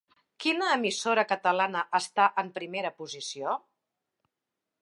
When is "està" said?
2.01-2.27